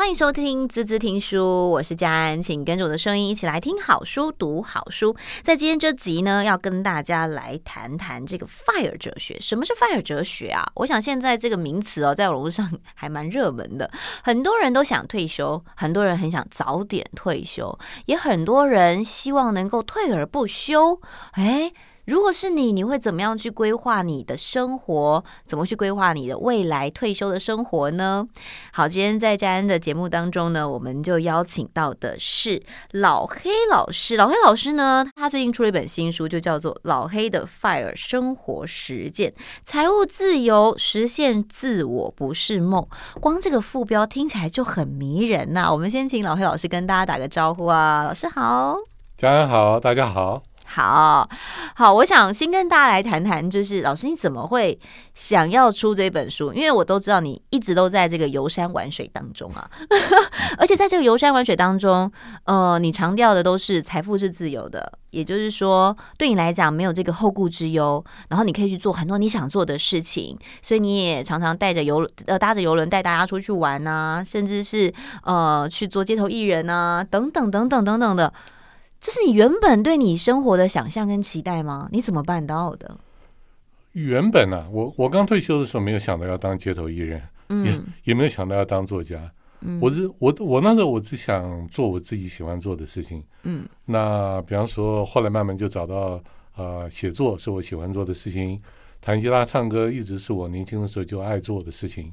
[0.00, 5.14] 欢迎收听滋滋听书，我是佳安，请跟着我的声音一起来听好书、读好书。
[5.42, 9.36] 在今天这集呢，要跟大家来谈谈这个 FIRE 哲学。
[9.42, 10.66] 什么是 FIRE 哲学啊？
[10.76, 13.90] 我想现在这个名词哦，在网络上还蛮热门的，
[14.24, 20.98] 很多人都想退休，很多人很想早点退休，也很多人希望能够退而不休。
[21.32, 21.70] 哎。
[22.10, 25.22] 如果是你，你会怎么样去规划你的生活？
[25.46, 28.26] 怎么去规划你的未来退休的生活呢？
[28.72, 34.16] 好，今天在佳恩的节目当中呢，我们就邀请到的是老黑老师。
[34.16, 39.32] 老黑老师呢，他最近出了一本新书，就叫做《老黑的 FIRE 生活实践：
[39.62, 42.82] 财务自由，实现自我不是梦》。
[43.20, 48.74] 光这个副标听起来就很迷人呐、我们先请老黑老师跟大家打个招呼啊，老师好，
[49.16, 50.42] 佳恩好，大家好。
[50.72, 51.28] 好
[51.74, 54.78] 好，我想先跟大家来谈谈，就是老师你怎么会
[55.14, 56.52] 想要出这本书？
[56.54, 59.68] 因为我都知道你一直都在这个游山玩水当中啊，
[60.58, 62.08] 而且在这个游山玩水当中，
[62.44, 74.92] 呃，你强调的都是财富是自由的，也就是说，对你来讲没有这个后顾之忧，然后你可以去做很多你想做的事情，所以你也常常带着游呃搭着游轮带大家出去玩啊，甚至是
[75.24, 78.32] 呃去做街头艺人啊，等等等等等等的。
[79.00, 81.88] 这是你原本对你生活的想象跟期待吗？
[81.90, 82.98] 你怎么办到的？
[83.92, 89.32] 原本啊，我我刚退休的时候没有想到要当街头艺人，嗯、也也没有想到要当作家。
[89.62, 93.24] 嗯、我是我我那时候我只想做我自己喜欢做的事情。
[93.42, 96.22] 嗯，那比方说后来慢慢就找到
[96.56, 98.60] 呃写作是我喜欢做的事情，
[99.00, 102.12] 弹吉他唱歌一直是我年轻的时候就爱做的事情，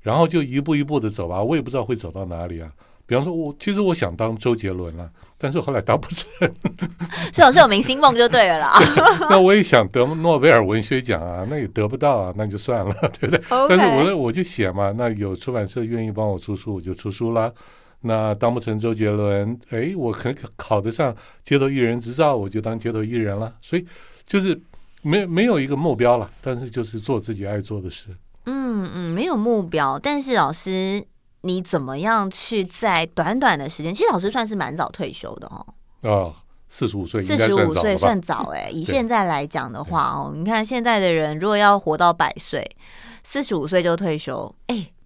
[0.00, 2.72] 然后就一步一步的走吧，我也不知道会走到哪里啊。
[3.10, 6.48] 比方说，我其实我想当周杰伦了，但是后来当不成。
[7.34, 8.78] 最好是有明星梦就对了啦。
[9.28, 13.66] 那我也想得诺贝尔文学奖啊，那也得不到啊，那就算了， 对不对？Okay.
[13.68, 17.52] 但是我我就写嘛，那有出版社愿意帮我出书，我就出书了。
[18.02, 23.52] 那当不成周杰伦，哎，我可考得上街头艺人执照，我就当街头艺人了。
[23.60, 23.84] 所以
[24.24, 24.56] 就是
[25.02, 28.06] 没没有一个目标了，但是就是做自己爱做的事。
[28.46, 31.04] 嗯嗯，没有目标，但是老师。
[31.42, 33.92] 你怎么样去在短短的时间？
[33.92, 35.66] 其实老师算是蛮早退休的哦。
[36.08, 36.32] 啊，
[36.68, 38.68] 四十五岁，四十五岁算早哎。
[38.70, 42.64] 以现在来讲的话哦，你看现在的人如果要活到百岁，
[43.24, 44.90] 四十五岁就退休，哎。
[44.92, 44.99] 我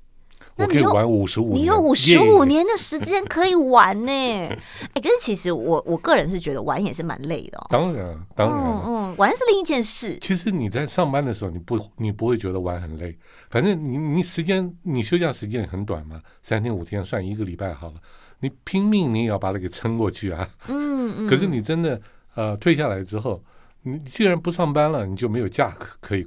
[0.56, 4.12] 可以玩五十五年，你有五十五年的时间可以玩呢。
[4.12, 4.58] 哎，
[4.94, 7.66] 可是其实我我个人是觉得玩也是蛮累的哦。
[7.70, 10.16] 当然，当然，嗯嗯，玩是另一件事。
[10.20, 13.18] 其实你在上班的时候，你不你不会觉得玩很累，
[13.50, 17.94] 反正你你时间你休假时间很短嘛，三天五天算一个礼拜好了，
[18.40, 20.48] 你拼命你也要把它给撑过去啊。
[20.68, 21.28] 嗯嗯。
[21.28, 22.00] 可是你真的
[22.34, 23.42] 呃退下来之后，
[23.82, 26.24] 你既然不上班了，你就没有假可可以。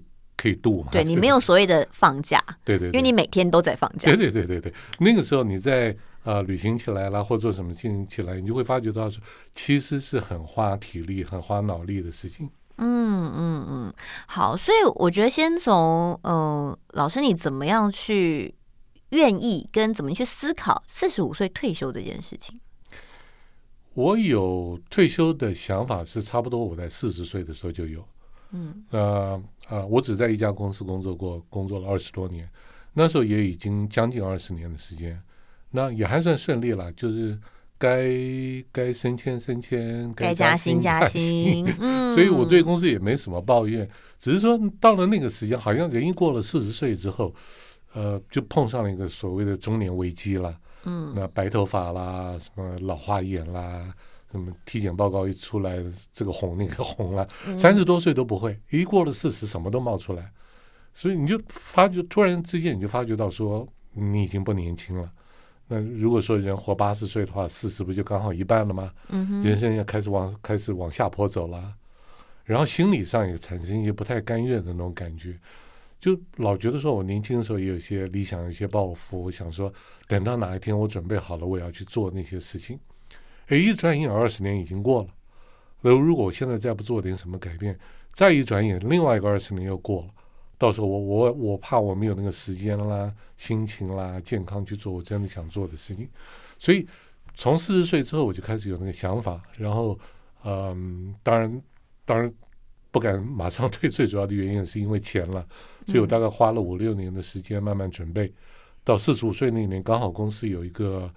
[0.47, 0.89] 可以度嘛？
[0.91, 4.09] 对，你没有所谓的放假，对对，因为你每天都在放假。
[4.09, 9.21] 对对对对对，那个时候你在呃旅行起来啦，或做什么事情起来，你就会发觉到说，
[9.51, 12.49] 其实是很花体力、很花脑力的事情。
[12.77, 13.93] 嗯嗯嗯，
[14.27, 18.53] 好，所以我觉得先从嗯、呃，老师你怎么样去
[19.09, 22.55] 愿意跟怎么去思考四十五岁退休这件事情？
[23.95, 28.07] 我有退休的想法是差不多我在四十岁的时候就有。
[28.51, 32.49] 嗯，呃呃，我只在一家公司工作过，工作了二十多年，
[32.93, 35.21] 那时候也已经将近二十年的时间，
[35.71, 37.37] 那也还算顺利了，就是
[37.77, 38.09] 该
[38.71, 47.33] 该升迁升迁，该加薪加薪，嗯，所以我对公司也没什么抱怨，只是说到了那个时间，好像人一过了四十岁之后，
[47.93, 53.93] 呃，就碰上了一个所谓的中年危机了，嗯，那白头发啦，什么老花眼啦。
[54.31, 55.77] 什么体检报告一出来，
[56.11, 57.27] 这个红那个红了，
[57.57, 60.31] 三十多岁都不会，一过了四十，什么都冒出来，
[60.93, 65.11] 所以你就发觉，突然之间你就发觉到说，你已经不年轻了。
[65.69, 68.91] 那如果说人活八十岁的话，四十不就刚好一半了吗？
[69.43, 71.73] 人生要开始往开始往下坡走了，
[72.43, 75.37] 然后心理上也产生一些不太甘愿的那种感觉，
[75.99, 79.71] 就老觉得说我年轻的时候也有些理想，有些抱负，我想说，
[80.07, 82.79] 等到哪一天我准备好了，我也要去做那些事情。
[83.47, 85.09] 哎，一转眼二十年已经过了。
[85.81, 87.77] 那如果我现在再不做点什么改变，
[88.11, 90.07] 再一转眼另外一个二十年又过了。
[90.57, 96.09] 到时候我我我怕我没有那个时间啦、心情啦、健康去做我真的想做的事情。
[96.57, 96.85] 所以
[97.35, 99.41] 从四十岁之后我就开始有那个想法。
[99.55, 99.97] 然后，
[100.43, 101.61] 嗯，当然
[102.05, 102.33] 当然
[102.89, 105.47] 不敢马上退， 最主要的原因是因为钱了。
[105.85, 108.33] 所以我大概花了五六年的时间慢慢准备。
[108.83, 111.09] 到四十五岁那年，刚好公司有一个。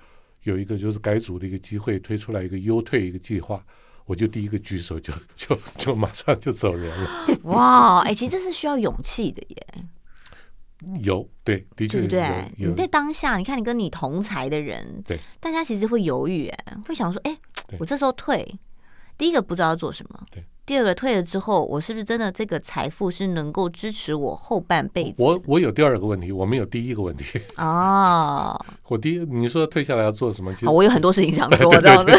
[0.45, 3.65] 有一个就是改组的一个机会，推出来一个优退一个计划，
[4.07, 7.39] 我就第一个举手就 就就马上就走人了。
[7.43, 9.67] 哇，哎，其实这是需要勇气的耶。
[11.03, 12.53] 有，对，的确对不对？
[12.57, 17.39] 你在当下，你看你跟你同才的人，对，大家其实会犹豫，哎，会想说，哎，
[17.79, 18.59] 我这时候退，
[19.19, 20.43] 第一个不知道要做什么，对。
[20.71, 25.15] 第二个退了之后，我是不是真的这个财富是能够支持我后半辈子？
[25.19, 28.57] 我我有第二个问题，我们有第一个问题哦。
[28.87, 30.55] 我第一，你说退下来要做什么？
[30.73, 32.13] 我有很多事情想 做，这样子。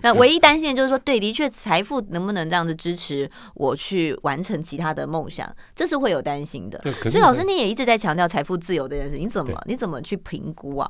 [0.00, 6.80] 那唯一担心的就是说，对，的确财富能不能这样子支持我去完成其他的梦想，这是会有担心的。
[7.10, 10.88] 所以老师你也一直在强调财富自由这件事，你怎么你怎么去评估啊？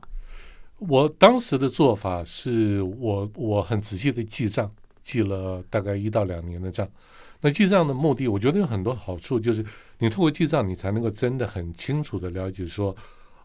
[0.81, 4.71] 我当时的做法是我我很仔细的记账。
[5.09, 6.87] 记了大概一到两年的账，
[7.41, 9.65] 那记账的目的，我觉得有很多好处，就是
[9.99, 12.95] 你通过记账，你才能够真的很清楚的了解说，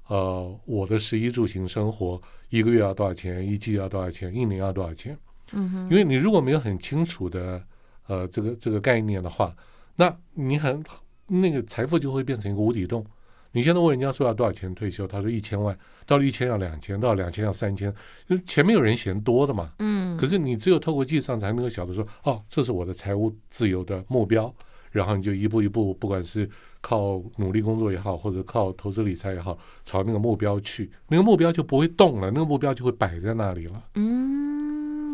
[0.08, 5.18] 呃，我的食衣住行生活一个月要多少钱，一季要多少钱，一年要多少钱。
[5.54, 7.64] 嗯哼，因为你如果没有很清楚的
[8.08, 9.56] 呃这个这个概念的话，
[9.96, 10.84] 那你很
[11.28, 13.06] 那个财富就会变成一个无底洞。
[13.54, 15.78] 你现在问人家说要多少钱退休，他说一千万，
[16.08, 17.94] 到了一千要两千，到两千要三千，
[18.28, 19.72] 就前面有人嫌多的嘛。
[19.78, 20.18] 嗯。
[20.18, 24.54] 可是你只有透过记账才能够晓得说，哦，这是我的财务自由的目标，
[24.92, 26.50] 然后你就一步一步，不管是
[26.82, 29.56] 靠努力工作也好，或者靠投资理财也好，
[29.86, 33.84] 朝那个目标去，那个目标就不会动了，那个目标就会摆在那里了。
[33.94, 34.53] 嗯。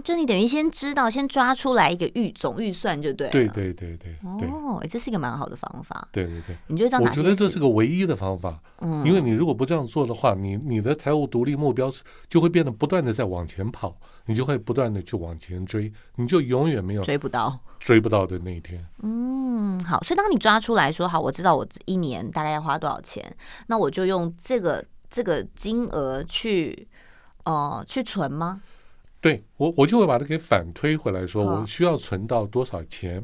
[0.10, 3.30] 就你等于先知道，先抓出来一个预总预算就对。
[3.30, 4.18] 对对对对。
[4.24, 6.08] 哦，这是一个蛮好的方法。
[6.12, 6.58] 对对对。
[6.66, 7.04] 你觉得这样？
[7.04, 8.60] 我觉得这是个唯一的方法。
[8.82, 9.06] 嗯。
[9.06, 11.94] 因为你如果不这样做的话，你你的财务独立目标
[12.28, 13.96] 就会变得不断的在往前跑，
[14.26, 18.84] 你就会不断的去往前追，你就永远没有追不到追不到的那一天。
[19.04, 20.02] 嗯，好。
[20.02, 23.32] 所以当你抓出来说好，我知道我一年大概要花多少钱，
[23.68, 26.88] 那我就用这个这个金额去
[27.44, 28.60] 呃去存吗？
[29.22, 33.24] 对我，我就会把它给反推回来说，我需要存到多少钱，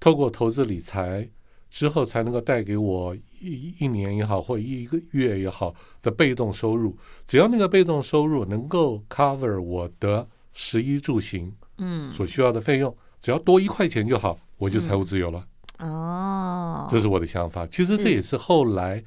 [0.00, 1.28] 透过投资理财
[1.70, 6.96] 之后，才能够带给我一一年也好，或一个月也好的被动收入。
[7.26, 15.46] 只要那个被动收入能够 cover 我的食衣住行，嗯，所需要的费用，只要多一块钱就好，我就财务自由了。
[15.78, 17.66] 哦，这是我的想法。
[17.68, 19.02] 其实这也是后来。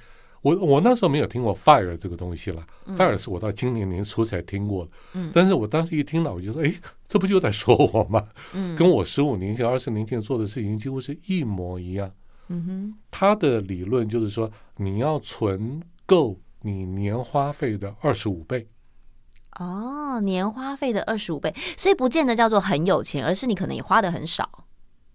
[0.45, 4.91] 我我那时候没有听过 FIRE 这个东西了，嗯，FIRE 是我到今年年初才听过的。
[5.13, 6.71] 嗯，但是我当时一听到，我就说，哎，
[7.07, 8.23] 这不就在说我吗？
[8.53, 12.11] 嗯， 跟我十五年前、二十年前做的事情几乎是一模一样。
[12.49, 18.67] 嗯哼，他的理论就是说，你要存够你年花费的二十五倍。
[19.57, 24.47] 哦，年花费的二十五倍，所以不见得叫做很有钱，而是你可能也花的很少。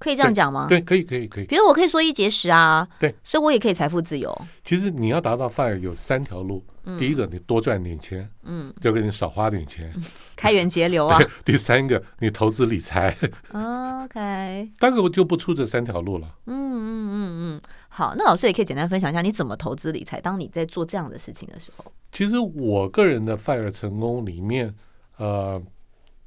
[0.00, 0.66] 可以这样讲吗？
[0.66, 1.44] 对，可以，可以，可以。
[1.44, 4.36] 比如我可以说一节食啊，对，所以我也可以财富自由。
[4.64, 10.02] 其实你要达到 FIRE 有三条路，嗯、第一个你多赚点钱，嗯，第二个你少花点钱，嗯、
[10.34, 11.18] 开源节流啊。
[11.44, 13.14] 第三个你投资理财。
[13.52, 16.34] OK，大概我就不出这三条路了。
[16.46, 17.60] 嗯嗯嗯嗯，
[17.90, 20.18] 好，那老师也可以简单分享一下你怎么投资理财。
[20.18, 24.74] 当你在做这样的事情的时候，其实我个人的 FIRE 成功里面，
[25.18, 25.62] 呃，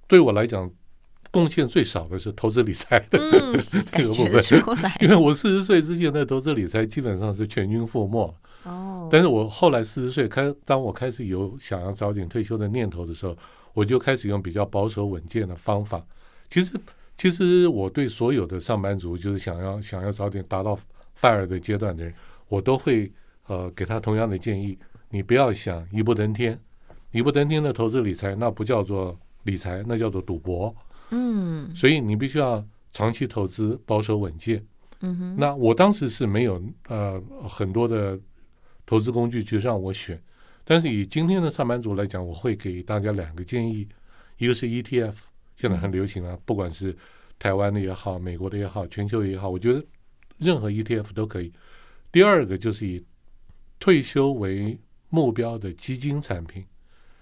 [0.08, 0.70] 对我来讲。
[1.34, 3.18] 贡献最少的是投资理财的
[3.92, 4.24] 这个部
[4.76, 8.32] 分， 因为我四十岁之前的投资理财基本上是全军覆没。
[8.66, 13.36] 哦，但是我后来四十岁开，当我开始有想要早点退休的念头的时候，
[13.74, 16.06] 我就开始用比较保守稳健的方法。
[16.52, 16.80] 其实，
[17.18, 20.78] 其实我对所有的上班族，就是想要想要早点达到
[21.20, 22.14] FIRE 的阶段的人，
[22.48, 23.12] 我都会
[23.48, 24.78] 呃给他同样的建议：
[25.10, 26.58] 你不要想一步登天，
[27.12, 30.74] 一步登天的投资理财，那不叫做理财，那叫做赌博。
[31.10, 34.66] 嗯，所以你必须要长期投资，保守稳健。
[35.02, 38.20] 嗯哼，那我当时是没有呃很多的
[38.86, 40.22] 投资工具去让我选，
[40.64, 43.88] 但是以今天的上班族来讲，我会给大家两个建议，
[44.38, 45.16] 一个是 ETF，
[45.56, 46.96] 现在很流行啊，不管是
[47.38, 49.84] 台湾的也好，美国的也好，全球也好，我觉得
[50.38, 51.52] 任何 ETF 都可以。
[52.12, 53.04] 第二个就是以
[53.80, 54.80] 退休为
[55.10, 56.64] 目标的基金产品。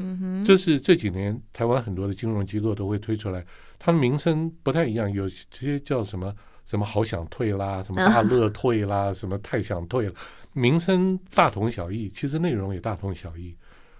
[0.01, 3.45] 嗯哼，这是这几年台湾很多的金融机构都会推出来，
[3.77, 6.33] 它的名称不太一样，有些叫什么
[6.65, 10.13] 什么好想退啦，什么大乐退啦， 什么太想退了，
[10.53, 13.55] 名称大同小异，其实内容也大同小异。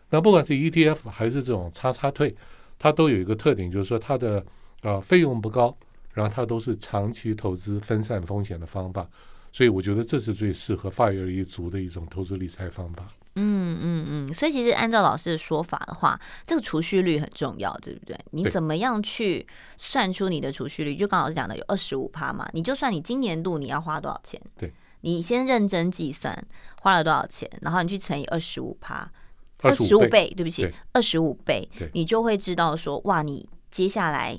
[0.10, 2.36] 那不管是 ETF 还是这种叉叉退，
[2.78, 4.46] 它都有一个特点，就是说它的
[4.82, 5.76] 呃费用不高，
[6.14, 9.10] 然后它都是长期投资分散风险的方法。
[9.52, 13.06] 所以我觉得这是最适合 FIRE 一族的一种投资理财方法。
[13.36, 18.18] 嗯嗯嗯，所以其实按照老师的说法的话，这个储蓄率很重要，对不对？
[18.32, 19.46] 你怎么样去
[19.78, 20.96] 算出你的储蓄率？
[20.96, 26.38] 就刚老师讲的有二十五趴嘛，你就算你今年度你要花多少钱，对，你先认真计算
[26.82, 29.10] 花了多少钱，然后你去乘以二十五趴，
[29.62, 34.38] 二十五倍，对不起，二十五倍，你就会知道说，哇，你接下来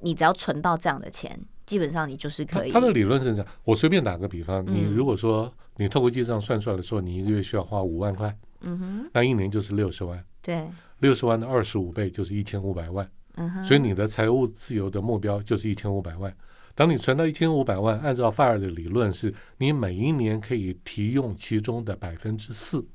[0.00, 1.40] 你只要存到这样的钱。
[1.66, 2.70] 基本上你就是可以。
[2.70, 10.66] 他的理论是这样，我随便打个比方，你如果说你透过记账算出来的时候，你一个月需要花五万块，嗯哼，那一年就是六十万，对，
[11.00, 16.34] 六十万的二十五倍就是一千五百万，嗯哼，所以你的财务自由的目标就是一千五百万。
[16.74, 22.86] 当你存到一千五百万，按照 FIRE 的理论是，你每一年可以提用其中的百分之四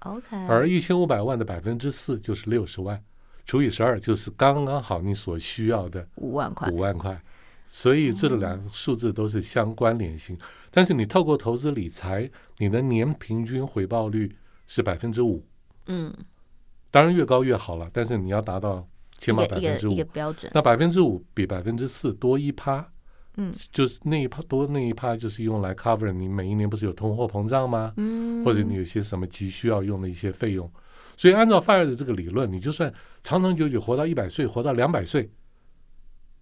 [0.00, 3.02] ，OK，而一千五百万的百分之四就是六十万，
[3.44, 7.20] 除以十二就是刚刚好你所需要的五万块，五万块。
[7.72, 10.40] 所以这两个数字都是相关联性，嗯、
[10.72, 14.34] 但是你透过投资理财，你的年平均回报率
[14.66, 15.46] 是百分之五。
[15.86, 16.12] 嗯，
[16.90, 18.84] 当然越高越好了，但是你要达到
[19.18, 20.50] 起码百分之五，标准。
[20.52, 22.84] 那百分之五比百分之四多一趴，
[23.36, 27.92] 嗯，就是那一趴多那一趴就是用来 cover 你每一年不是有通货膨胀吗？
[27.98, 30.68] 嗯，或者你有些什么急需要用的一些费用，
[31.16, 35.30] 所以按照 FIRE 的这个理论，你就算长长久久活到一百岁，活到两百岁。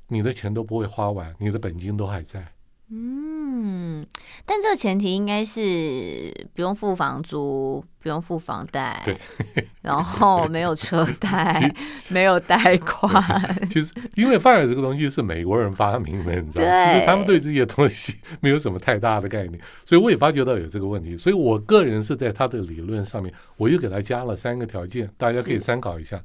[0.09, 2.47] 你的钱都不会花完，你的本金都还在。
[2.91, 4.07] 嗯，
[4.47, 9.19] 但这个前提应该是不用付房租，不用付房贷，对，
[9.83, 11.75] 然后没有车贷，
[12.09, 13.23] 没有贷款。
[13.69, 16.95] 其实，因为 FIRE 这个东西是美国人发明的，你知道吗？
[16.95, 21.15] 其实他们对这些东西没有什么太大的概念，所以我也发觉到有这个问题。
[21.15, 26.19] 所以我个人是在他的理论上面，我又给他加了三个条件，大家可以参考一下。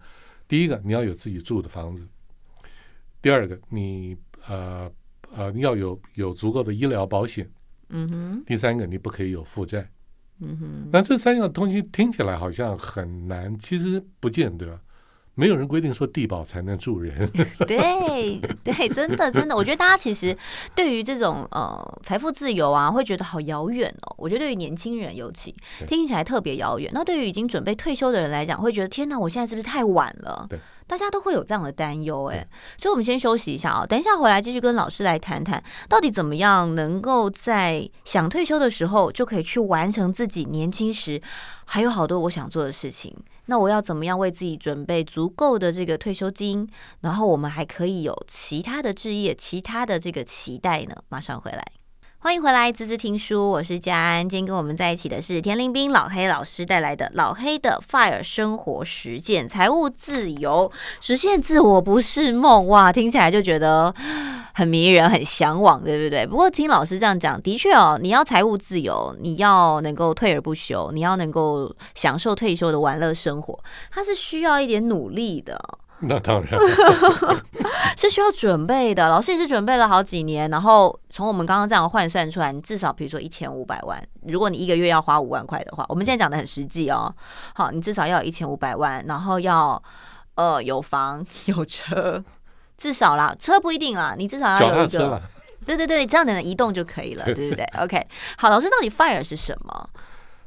[0.48, 2.08] 第一个，你要有自己住的房子。
[3.24, 4.16] 第二个，你
[4.48, 4.92] 呃
[5.34, 7.50] 呃，你要有有足够的医疗保险。
[7.88, 8.44] 嗯哼。
[8.46, 9.90] 第三个，你不可以有负债。
[10.40, 10.90] 嗯哼。
[10.92, 14.78] 那这三样东西听起来好像很难，其实不见得。
[15.36, 17.28] 没有人规定说地保才能住人。
[17.68, 20.36] 对对，真的真的，我觉得大家其实
[20.76, 24.16] 对于这种呃财富自由啊，会觉得好遥远哦。
[24.18, 25.56] 我觉得对于年轻人尤其
[25.88, 26.92] 听起来特别遥远。
[26.94, 30.46] 那对于已经准备退休的人来讲，会觉得天哪，我现在是不是太晚了？
[30.50, 30.60] 对。
[30.86, 32.46] 大家都会有这样的担忧，哎，
[32.78, 41.20] 所以我们先休息一下啊，等一下回来继续跟老师来谈谈，到底怎么样能够在想退休的时候就可以去完成自己年轻时
[41.64, 43.16] 还有好多我想做的事情。
[43.46, 46.68] 那我要怎么样为自己准备足够的这个退休金？
[47.02, 50.96] 然后我们还可以有其他的置业、其他的这个期待呢？
[51.10, 51.83] 马上回来。
[52.24, 54.30] 欢迎回来，滋滋听书，我是佳安。
[54.30, 62.66] 今天跟我们在一起的是田林斌老黑老师带来的老黑的 FIRE 生活实践，财务自由，实现自我不是梦。
[62.68, 63.94] 哇，听起来就觉得
[64.54, 66.26] 很迷人，很向往，对不对？
[66.26, 73.60] 不过听老师这样讲，的确哦，你要财务自由，你要能够退而不休，你要能够享受退休的玩乐生活，
[73.92, 75.60] 它是需要一点努力的。
[76.08, 76.60] 那当然
[77.98, 79.08] 是需要准备的。
[79.08, 84.02] 老师也是准备了好几年，然后从我们刚刚这样换算出来，你至少比如说一千五百万。
[84.28, 87.14] 如果你一个月要花五万块的话，我们现在讲的很实际哦。
[87.56, 89.82] 好，你至少要有一千五百万，然后要
[90.36, 92.24] 呃有房有车，
[92.76, 95.22] 至少啦，车不一定啦，你至少要有一个。
[95.66, 98.06] 对对对，这样的移动就可以了，对不对？OK。
[98.38, 99.90] 好，老师到底 FIRE 是什么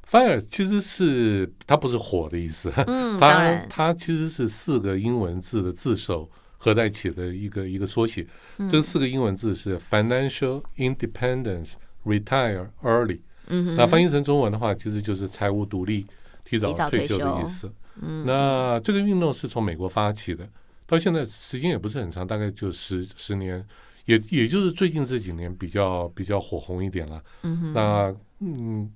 [0.09, 8.27] ？Fire 其实是它不是火的意思，嗯， 它它其实是四个英文字的字首合在一起的一个一个缩写。
[8.59, 13.21] 嗯、这四个英文字是 Financial Independence Retire Early。
[13.49, 16.07] 嗯，那翻译成中文的话，其实就是财务独立、
[16.45, 17.73] 提早退休的意思。
[18.01, 20.49] 嗯，那这个运动是从美国发起的，
[20.87, 23.65] 到现在时间也不是很长，大概就十十年，
[24.05, 27.23] 也也就是最近这几年比较比较火红一点了。
[27.43, 28.91] 嗯哼，那嗯。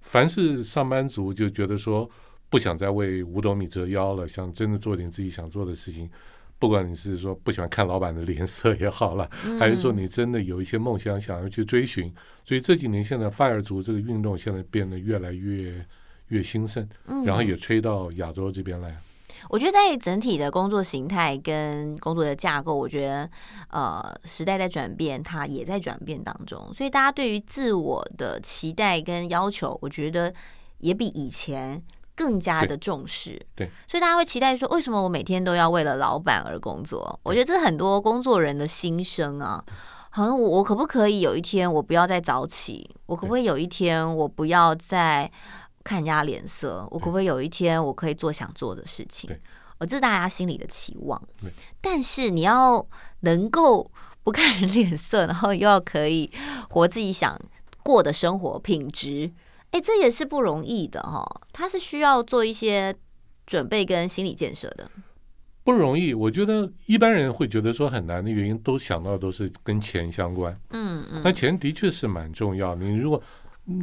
[0.00, 2.08] 凡是上班族就觉得说
[2.48, 6.10] 不想再为五斗米折腰了，想真的做点自己想做的事情，
[6.58, 12.12] 不管你是说不喜欢看老板的脸色也好了， 还是说你真的有一些梦想想要去追寻，
[12.44, 15.84] 所以这几年现在 FIRE 族这个运动现在变得越来越
[16.28, 16.88] 越兴盛，
[17.24, 19.00] 然后也吹到亚洲这边来。
[19.48, 23.28] 我觉得在整体的工作形态跟工作的架构，我觉得
[23.70, 30.32] 呃时代在转变，它也在转变当中，所以大家对于自我的期待跟要求，我觉得
[30.78, 31.82] 也比以前
[32.14, 33.30] 更加的重视。
[33.56, 37.18] 对，对，所以大家会期待说，为什么我每天都要为了老板而工作？
[37.24, 39.64] 我觉得这是很多工作人的心声啊。
[40.12, 42.88] 好像我我可不可以有一天我不要再早起？
[43.06, 45.30] 我可不可以有一天我不要再？
[45.84, 49.30] 看人家脸色，我可不可以有一天我可以做想做的事情？
[49.78, 51.20] 我这是大家心里的期望。
[51.80, 52.86] 但是你要
[53.20, 53.90] 能够
[54.22, 56.30] 不看人脸色，然后又要可以
[56.68, 57.38] 活自己想
[57.82, 59.32] 过的生活品质，
[59.70, 61.24] 哎，这也是不容易的哈。
[61.52, 62.94] 他是需要做一些
[63.46, 64.90] 准备跟心理建设的，
[65.64, 66.12] 不容易。
[66.12, 70.54] 我觉得一般人会觉得说很难的原因，都想到都是跟钱相关。
[70.70, 72.74] 嗯嗯，那钱的确是蛮重要。
[72.74, 73.20] 你如果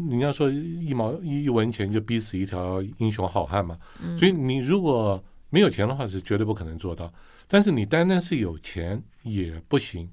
[0.09, 3.77] 人家说一毛一文钱就逼死一条英雄好汉嘛，
[4.19, 7.11] 所以你如果没有钱的话是绝对不可能做到。
[7.47, 10.09] 但是你单单是有钱也不行，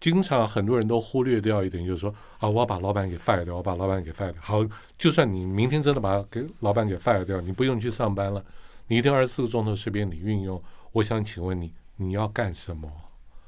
[0.00, 4.40] 经常很多人都忽略掉一点，就是说啊，我要把老板给 fire 掉，我把老板给 fire 掉。
[4.40, 4.66] 好，
[4.96, 8.42] 就算你明天真的把给老板给 fire 掉，你不用去上班了，
[8.88, 10.62] 你一天二十四个钟头随便你运用。
[10.92, 12.90] 我想请问你，你要干什么？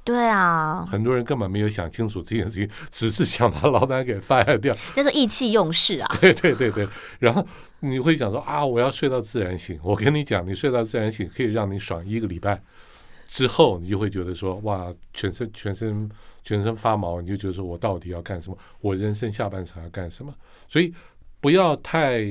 [0.04, 6.14] 对啊，很多人根本没有想清楚这件事情，只是想把老板给 fire 掉，那是意气用事啊。
[6.20, 6.86] 对对对对，
[7.18, 7.46] 然后
[7.80, 9.80] 你会想说啊，我要睡到自然醒。
[9.82, 12.62] 我跟你讲，你睡到自然醒可以让你爽一个礼拜，
[13.26, 16.10] 之后你就会觉得说哇，全身全身。
[16.46, 18.58] 全身发毛，你就觉得说我到底要干什么？
[18.82, 20.30] 我人生下半场要干什么？
[20.68, 20.92] 所以
[21.40, 22.22] 不要太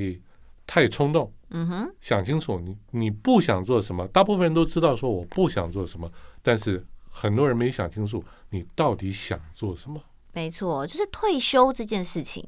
[0.68, 4.06] 太冲动，嗯哼，想清楚你你不想做什么。
[4.06, 6.08] 大部分人都知道说我不想做什么，
[6.42, 6.86] 但是
[7.16, 10.02] 很多人没想清楚你到底想做什么。
[10.32, 12.44] 没错，就是退休这件事情，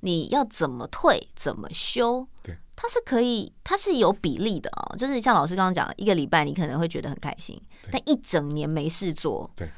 [0.00, 2.24] 你要怎么退，怎么休？
[2.40, 4.94] 对，它是可以，它是有比例的啊。
[4.96, 7.60] 就是像老师刚刚讲，一个礼拜你可能会觉得很开心，
[7.90, 9.68] 但一整年没事做，对。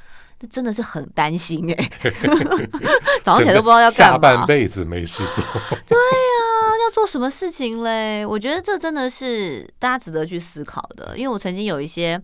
[0.41, 2.11] 这真的是很担心哎、欸，
[3.25, 5.43] 早上起来都不知道要干嘛，下半辈子没事做。
[5.85, 8.25] 对呀，要做什么事情嘞？
[8.25, 11.17] 我觉得这真的是大家值得去思考的。
[11.17, 12.17] 因为我曾经有一些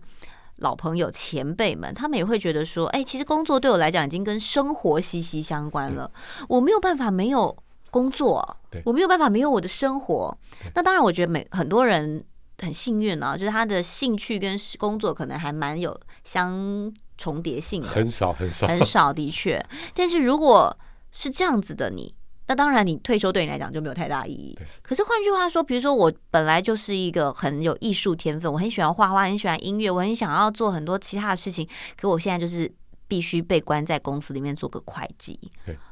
[0.56, 6.10] 老朋友、前辈们，他们也会觉得说，哎，其实工作对我来讲已经跟生活息息相关了，
[6.48, 7.56] 我没有办法没有
[7.90, 10.38] 工作，我没有办法没有我的生活。
[10.74, 12.24] 那当然，我觉得每很多人
[12.58, 16.92] 很幸运啊，就是他的兴趣跟工作可能还蛮有相。
[17.18, 19.58] 重叠性的很少很少很少，的确。
[19.94, 20.78] 但是如果
[21.10, 22.14] 是这样子的你，
[22.48, 24.58] 那当然你退休对你来讲就没有太大意义。
[24.82, 31.68] 可是换句话说，比如说我本来就是一个很有艺术天分，我很喜欢画画，很喜欢音乐，我很想要做很多其他的事情。
[31.96, 32.72] 可我现在就是
[33.08, 35.38] 必须被关在公司里面做个会计。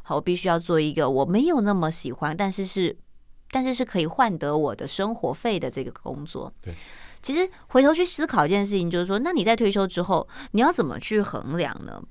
[0.02, 2.96] 好，我必须要做一个我没有那么喜欢，但是是
[3.50, 6.52] 但是是可以换得我的生活费的这个工作。
[6.62, 6.75] 对。
[7.23, 12.02] 其实回头去思考一件事情，就是说，那你在退休之后，你要怎么去衡量呢？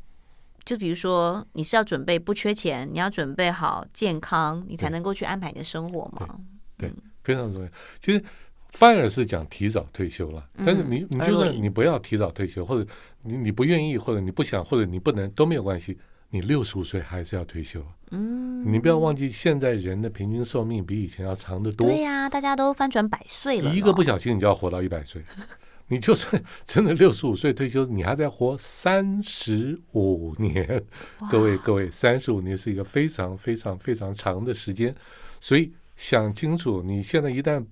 [0.65, 6.39] 就比如说，你是要准备不缺钱，你要准备好健康，你才能够去安排你的生活吗？
[6.77, 7.69] 对，对，非常重要。
[8.01, 8.23] 其实
[8.71, 12.89] FIRE 是讲提早退休了，但是你你就算你不要提早退休，或者
[13.21, 15.97] 你你不愿意，或者你不想，或者你不能，都没有关系。
[16.29, 21.85] 你六十五岁还是要退休，嗯，你不要忘记，现在人的平均寿命比以前要长得多。
[21.87, 25.23] 对呀，大家都翻转百岁了，一个不小心你就要活到一百岁。
[25.87, 30.83] 你就算真的六十五岁退休，你还在活三十五年。
[31.29, 34.95] 各位各位，三十五年是一个非常非常非常长的时间，
[35.39, 37.65] 所以想清楚，你现在一旦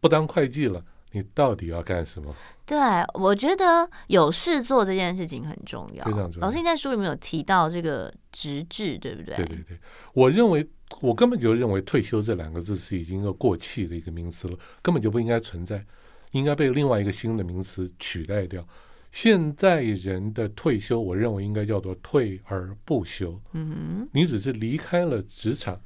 [0.00, 0.84] 不当会计了。
[1.12, 2.36] 你到底要干什么？
[2.66, 2.76] 对，
[3.14, 6.46] 我觉得有事做这件事情很重要，非常重要。
[6.46, 9.34] 老师，你在书里面有提到这个职志，对不对？
[9.36, 9.78] 对对对，
[10.12, 10.68] 我认为
[11.00, 15.82] 我根本就认为“退休”这两个字是已经一个过气的一个名词了，根本就不应该存在，
[16.32, 18.66] 应该被另外一个新的名词取代掉。
[19.10, 23.40] 现在人的退休，我认为应该叫做“退而不休”。
[23.54, 25.80] 嗯哼，你只是离开了职场，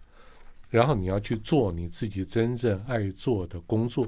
[0.69, 4.07] 然后你要去做你自己真正爱做的工作。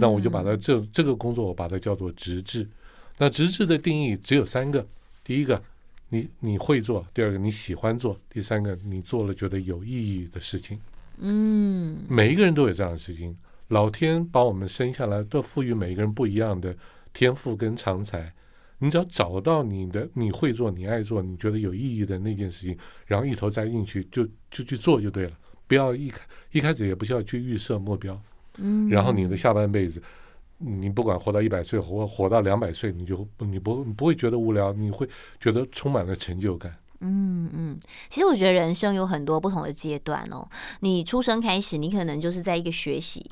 [0.00, 2.68] 那我就把它这这个工作我把它叫做职志。
[3.16, 4.84] 那职志的定义只有三个：
[5.22, 5.62] 第一个，
[6.08, 10.80] 你你会做；第二个，你喜欢做；第三个，你做了觉得有意义的事情。
[11.18, 13.36] 嗯，每一个人都有这样的事情。
[13.68, 16.76] 老天把我们生下来，都赋予每一个人不一样的
[17.12, 18.32] 天赋跟长才。
[18.78, 25.32] 你只要找到你的你会做、你爱做、你觉得有意义的那件事情，然后一头栽进去，就就去做就对了。
[25.66, 28.18] 不要一开一开始也不需要去预设目标。
[28.58, 30.00] 嗯，然后你的下半辈子，
[30.58, 35.08] 你不管活到一百岁，活活到两百岁，你就你不不会觉得无聊，你会
[35.40, 36.74] 觉得充满了成就感。
[37.00, 40.48] 嗯嗯，其实我觉得人生有很多不同的阶段哦。
[40.80, 43.24] 你出生开始，你可能就是在一个学习，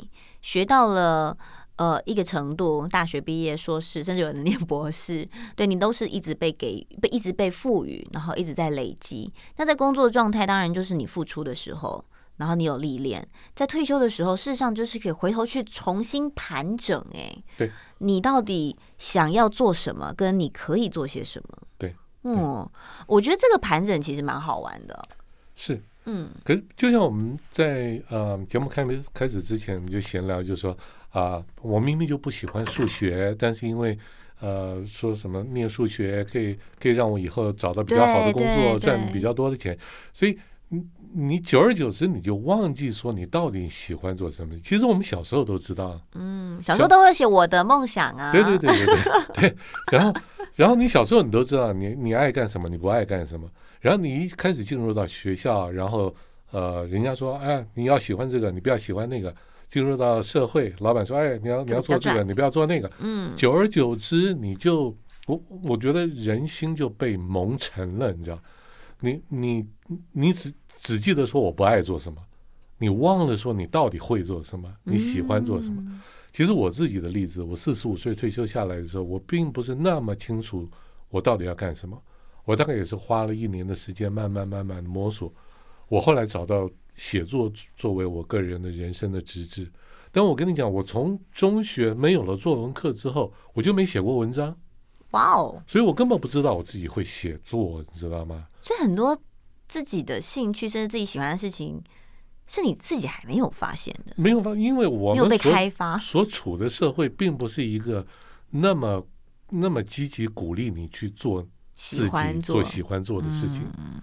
[0.42, 1.36] 学到了
[1.76, 9.32] 呃一个程度，大学毕业、硕士，甚至有人念 博士，对你都是一直被给被一直被赋予，然后一直在累积。
[9.56, 12.04] 那在工作状态，当然就是你付出的时候。
[12.38, 17.02] 然后你有历练，在退休的时候，事实上就是可以回头去重新盘整。
[17.14, 21.56] 哎，对，你到底想要做什么，跟你可以做些什么？
[21.78, 21.96] 对，
[22.34, 22.68] 嗯，
[23.06, 25.08] 我觉得这个盘整其实蛮好玩的。
[25.54, 30.72] 是，嗯，可是就像我们在呃节目开没开始之前，我们就闲聊，就说
[31.10, 33.98] 啊、呃，我明明就不喜欢数学，但是因为
[34.40, 39.78] 呃说什么念数学可以可以让我以后找到比较好的工作，赚比较多的钱，
[40.12, 40.38] 所以。
[40.68, 44.52] 你你久而久之，你就忘记说你到底喜欢做什么。
[44.64, 48.32] 其实我们小时候都知道，嗯，小时候都会写我的梦想啊。
[48.32, 49.56] 对对对对对对。
[49.92, 50.12] 然后
[50.56, 53.48] 然后你小时候你都知道你你爱干什么，你不爱干什么。
[53.80, 56.12] 然后你一开始进入到学校，然后
[56.50, 59.32] 呃，人家说哎，你要喜欢这个，你不要喜欢那个。
[59.68, 62.88] 进入到社会，老板说哎，你要你要做这个，你不要做那个。
[63.00, 63.34] 嗯。
[63.34, 68.40] 久而久之，你就我我觉得人心就被蒙尘了，你知道。
[69.00, 69.66] 你你
[70.12, 72.22] 你只只记得说我不爱做什么，
[72.78, 75.82] 你忘了说你到底会做什么，你喜欢做什么。
[75.84, 76.00] 嗯、
[76.36, 80.68] 其实我自己的例子，我四十五岁退休下来的时候，我并不是那么清楚
[81.08, 81.98] 我到底要干什么。
[82.44, 85.32] 我大概也是花了一年的时间，慢慢慢慢摸索。
[85.88, 89.66] 我后来找到写作作为我个人的人生的职志。
[90.12, 94.54] 但我跟你讲，我从中学没有了作文课之后，我就没写过文章。
[95.12, 95.62] 哇哦！
[95.66, 98.46] 所以我根本不知道我自己会写作，你知道吗？
[98.60, 99.18] 所以很多
[99.68, 101.82] 自己的兴趣，甚至自己喜欢的事情，
[102.46, 104.12] 是你自己还没有发现的。
[104.16, 108.06] 没有发，因为我们没有被开发，所处的社会并不是一个
[108.50, 109.06] 那么
[109.50, 111.46] 那么积极鼓励你去做。
[111.78, 114.00] 自己做喜欢做的事情，嗯、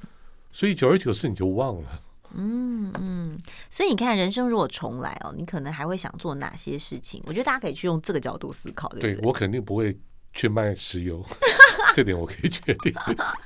[0.51, 2.03] 所以久而久之你就忘了。
[2.35, 3.35] 嗯嗯，
[3.67, 7.19] 所以你看，人生如果重来哦，你可能还会想做哪些事情？
[7.25, 8.87] 我觉得大家可以去用这个角度思考。
[8.89, 9.97] 对，对，对我肯定不会
[10.33, 11.23] 去卖石油，
[11.95, 12.93] 这点我可以确定。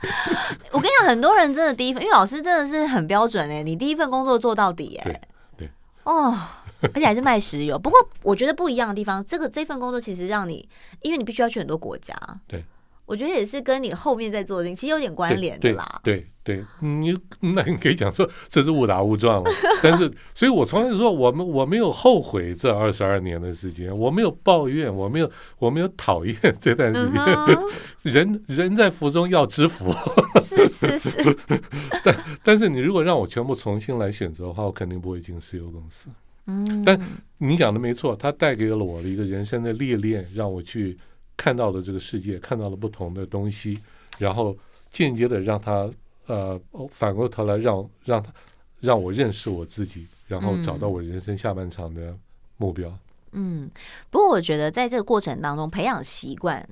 [0.72, 5.20] 我跟你讲，很多人真的第一份，因为老师真的是很标准哎，你第一份工作做到底哎，对，
[5.58, 5.70] 对
[6.04, 6.38] 哦，
[6.82, 7.78] 而且还是卖石油。
[7.78, 10.68] 不过我觉得不一样的地方，这个这份工作其实让你，
[11.02, 12.16] 因为你必须要去很多国家，
[12.48, 12.64] 对。
[13.06, 16.02] 我觉得也是跟你后面在做的，其实有点关联的啦。
[16.04, 16.32] 对对，对，
[16.80, 27.24] 你那你可以讲说这是误打误撞了，但是，所以我从来就说我们我没有后悔这二十二年的时间，我没有抱怨，我没有我没有讨厌这段时间。
[27.24, 27.58] 嗯、
[28.04, 29.94] 人人在福中要知福。
[30.42, 31.38] 是是是。
[32.04, 36.10] 但但是你如果让我全部重新来选择的话，我肯定不会进石油公司。
[36.46, 36.84] 嗯。
[36.86, 37.00] 但
[37.38, 40.98] 你讲的没错，它带给了我的一个人生的历练，让我去。
[41.40, 43.78] 看到了这个世界，看到了不同的东西，
[44.18, 44.58] 然后
[44.90, 45.88] 间接的让他
[46.28, 46.62] 呃
[46.92, 48.32] 反过头来让让他
[48.80, 52.16] 让我认识我自己，然后找到我人生下半场的
[52.58, 52.96] 目标。
[53.32, 53.70] 嗯，
[54.10, 56.68] 不过我觉得在这个过程当中培养习惯，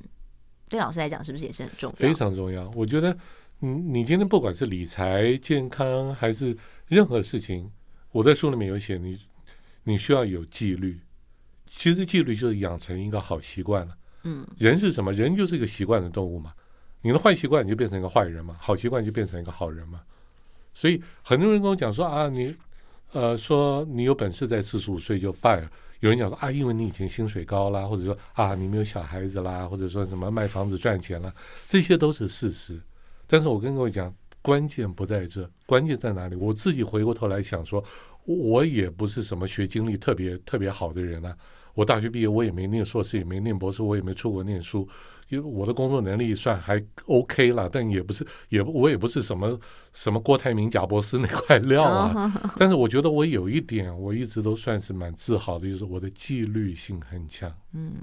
[0.70, 1.96] 对老师来讲是不是也是很重要？
[1.96, 2.72] 非常重要。
[2.76, 3.16] 我觉得，
[3.62, 7.70] 嗯，你今天不管是理财、健康还是任何事情，
[8.12, 9.20] 我在书里面有写，你
[9.84, 11.00] 你需要有纪律。
[11.66, 13.98] 其实纪律就是养成一个好习惯了。
[14.24, 15.12] 嗯，人是什么？
[15.12, 16.54] 人就是一个习惯的动物嘛。
[17.06, 20.02] 你的坏习惯，你就变成一个坏人嘛；好习惯，就变成一个好人嘛。
[20.74, 22.52] 所以很多人跟我讲说啊，你
[23.12, 25.68] 呃说你有本事在四十五岁就 fire。
[26.00, 31.32] 有人讲说啊，因为你以前薪水高啦，或者说啊你没有小孩子啦，或者说什么卖房子赚钱啦，
[31.68, 32.82] 这些都是事实。
[33.28, 36.36] 但是我跟各位讲，关键不在这，关键在哪里？
[36.36, 37.84] 我自己回过头来想说，
[38.24, 41.38] 我也不是什么学经历特别特别好的人啊。
[41.76, 44.88] 我大学毕业，我也没念硕士，也没念博士，我也没出国念书，
[45.30, 49.60] 因为我的工作能力算还 OK 了，但也不是，也我也不是什么
[49.92, 52.32] 什么郭台铭、贾伯斯那块料啊。
[52.58, 57.52] 但是我觉得我有一点，我一直都算是蛮自豪的，就是我的纪律性很强。
[57.74, 57.94] 嗯，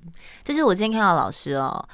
[0.43, 1.89] 这是我今天看到老师哦，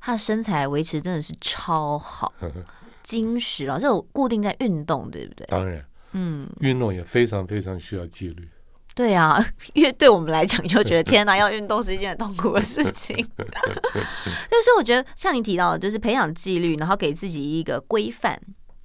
[0.00, 2.32] 他的身材维持真的是超好，
[3.02, 3.66] 精实。
[3.66, 5.46] 老师有固定在运动，对不对？
[5.48, 8.48] 当然，嗯，运动也非常非常需要纪律。
[8.94, 13.16] 对啊， 因为对我们来讲，就觉得天哪，要运动是一件很痛苦的事情。
[13.38, 18.38] 就是我觉得像你提到的，就是培养纪律，然后给自己一个规范，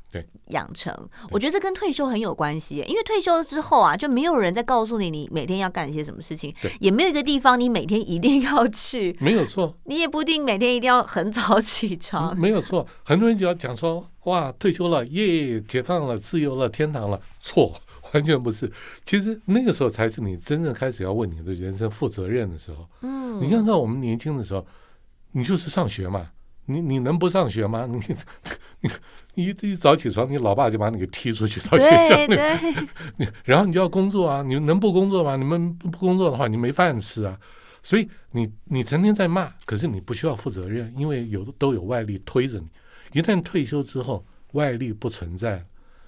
[0.10, 0.94] 对，养成。
[1.30, 9.78] 我觉得这跟退休很有关系，因为退休之后啊，就没有人再告诉你你每天要干些什么事情，也没有一个地方你每天一定要去，没有错。
[9.84, 12.88] 你也不一定每天一定要很早起床， 没有错。
[13.04, 17.74] 很多人就要讲说，哇，退休了，耶，解放了，自由了，天堂了，错。
[18.14, 18.72] 完全不是，
[19.06, 22.88] 其实那个时候才是你真正开始要为你的人生负责任的时候。
[23.02, 24.66] 嗯，你看到我们年轻的时候，
[25.32, 26.30] 你就是上学嘛，
[26.66, 27.86] 你你能不上学吗？
[27.90, 28.00] 你
[28.82, 28.90] 你
[29.36, 32.60] 你一早起床，你老爸就把你给踢出去到学校里面，
[33.18, 35.36] 你然后你就要工作啊，你能不工作吗？
[35.36, 37.38] 你们不工作的话，你没饭吃啊。
[37.84, 42.68] 所以你你成天在骂，可是你不需要负责任，因为有的都有外力推着你。
[43.14, 45.66] 一旦退休之后，外力不存在。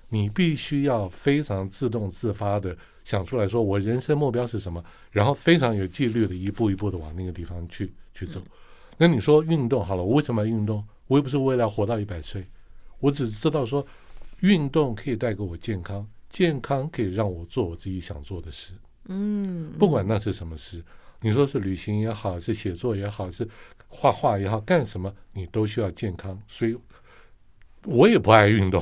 [0.10, 8.41] 你必须要非常自动自发的想出来说，我人生目标是什么，然后非常有纪律的一步一步的往那个地方去去走。
[8.98, 10.84] 那你说运动好了，我为什么要运动？
[11.08, 12.45] 我又不是为了活到一百岁，
[13.00, 13.86] 我只知道说，
[14.39, 18.74] 运动可以带给我健康，健康可以让我做我自己想做的事。
[19.06, 20.84] 嗯，不管那是什么事，
[21.22, 23.48] 你说是旅行也好，是写作也好，是
[23.88, 26.76] 画画也好，干什么你都需要健康，所以。
[27.89, 28.82] 我也不爱运动，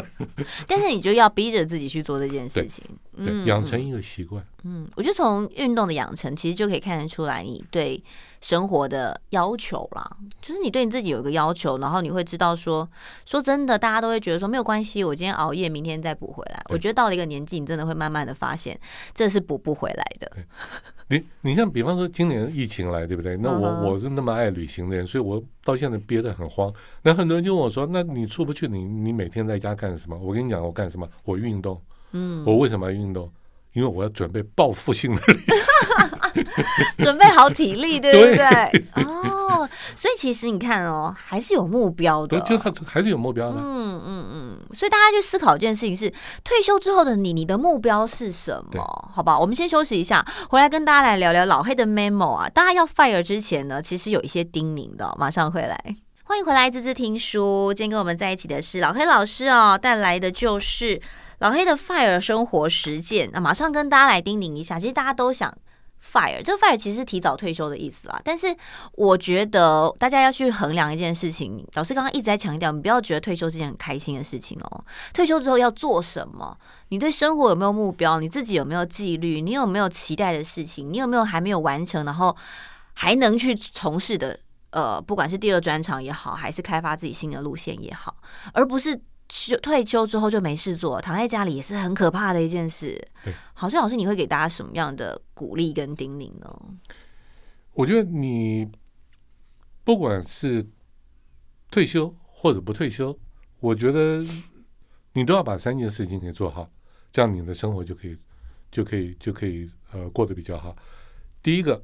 [0.68, 2.84] 但是你就要逼着自己去做这件事情，
[3.16, 4.44] 对，对，养成一个习惯。
[4.64, 8.02] 嗯，我觉得从运动的养成，其实就可以看得出来你对
[8.40, 10.16] 生活的要求啦。
[10.40, 12.88] 就是你对你自己有一个要求，然后你会知道说，
[13.26, 16.62] 说真的，大家都会觉得说没有关系，我今天熬夜，明天再补回来。
[16.70, 18.78] 我觉得到了一个年纪，你真的会慢慢的发现，
[19.12, 20.32] 这是补不回来的。
[21.08, 23.36] 你你像比方说今年疫情来，对不对？
[23.36, 26.72] 那我我是那么爱旅行的人，所以我到现在憋得很慌。
[27.02, 30.18] 那很多人就问我说，那你出不去，你你每天在家干什么？
[30.18, 31.06] 我跟你讲，我干什么？
[31.24, 31.78] 我运动。
[32.12, 33.30] 嗯，我为什么要运动？
[33.74, 35.34] 因为我要准备报复性的旅
[36.34, 36.44] 行，
[37.04, 38.36] 准备好体力， 对不对？
[38.36, 43.56] 对哦，所以其实你看哦，还是有目标的，就他还是有目标的。
[43.58, 46.08] 嗯嗯嗯，所以大家去思考一件事情是：
[46.44, 49.10] 退休之后的你，你的目标是什么？
[49.12, 52.48] 好吧，我们先休息一下，回来跟大家来聊聊老黑的 memo 啊。
[52.48, 55.96] 大家要 fire 之前呢，其实有一些叮咛的，马上回来。
[56.22, 57.74] 欢迎回来，滋滋听书。
[57.74, 61.00] 今天跟我们在一起的是老黑老师哦，带来的就是。
[61.44, 64.80] 老黑的 FIRE 生活实践，那马上跟大家来叮咛一下。
[64.80, 65.54] 其实大家都想
[66.02, 68.18] FIRE，这个 FIRE 其实是提早退休的意思啦。
[68.24, 68.56] 但是
[68.94, 71.62] 我觉得大家要去衡量一件事情。
[71.74, 74.84] 老师刚刚一直在强调，你不要觉得退休是件很开心的事情哦。
[75.12, 76.56] 退休之后要做什么？
[76.88, 78.20] 你对生活有没有目标？
[78.20, 79.42] 你自己有没有纪律？
[79.42, 80.90] 你有没有期待的事情？
[80.90, 82.34] 你有没有还没有完成，然后
[82.94, 84.40] 还能去从事的？
[84.70, 88.16] 呃，不管是第二专场也好，还是开发自己新的路线也好，
[88.54, 88.98] 而不是。
[89.28, 92.96] 休退休之后就没事做，躺在家里也是很可怕的一件事。
[93.22, 96.60] 对，好像老师，你会给大家什么样的鼓励跟叮咛呢？
[97.72, 98.70] 我觉得你
[99.82, 100.64] 不管是
[101.70, 103.18] 退休或者不退休，
[103.60, 104.24] 我觉得
[105.12, 106.70] 你都要把三件事情给做好，
[107.12, 108.16] 这样你的生活就可以
[108.70, 110.76] 就可以就可以呃过得比较好。
[111.42, 111.82] 第一个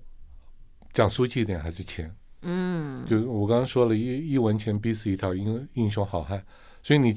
[0.93, 6.45] 讲俗气一点还是钱，嗯，就我刚刚说了一一文钱逼死一条英英雄好汉。
[6.83, 7.15] 所以你，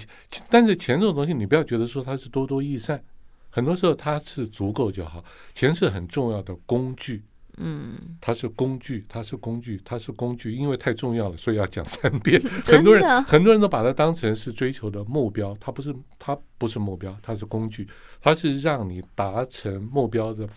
[0.49, 3.03] 但是钱这种东西，你不要觉得说它是多多益善，
[3.49, 5.23] 很多时候它是足够就好。
[5.53, 7.23] 钱是很重要的工具，
[7.57, 12.41] 嗯，它是工具，它是工具，它是工具，因为太重要了，所以要讲三遍。
[12.65, 17.87] 很多人很多人都把它当成是追求的目标，它不是，它不是目标，它是工具，
[18.21, 20.47] 它是让你达成目标的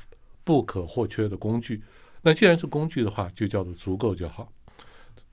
[0.42, 1.83] 不可或缺的工具。
[2.23, 4.53] 那既然是工具的话，就叫做足够就好。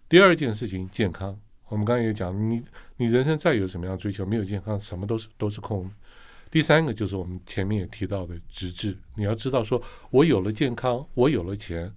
[0.07, 1.35] 第二件事情，健康。
[1.69, 2.61] 我们刚才也讲，你
[3.03, 5.91] 你人生再有什么样追求，没有健康，什么都是都是空。
[6.49, 11.93] 第三个就是我们前面也提到的直至，你要知道，说我有了健康，我有了钱，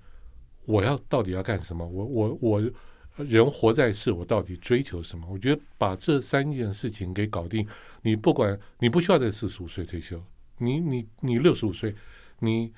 [0.64, 1.86] 我要到底要干什么？
[1.86, 2.70] 我我我
[3.18, 5.24] 人活在世，我到底追求什么？
[5.30, 7.64] 我觉得把这三件事情给搞定，
[8.02, 10.20] 你不管你不需要在四十五岁退休，
[10.58, 11.94] 你你你六十五岁，
[12.40, 12.72] 你